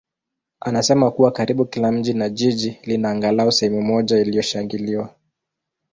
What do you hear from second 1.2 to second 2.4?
karibu kila mji na